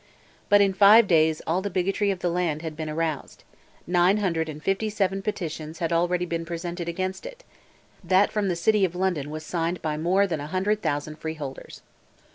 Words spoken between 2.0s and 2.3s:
of the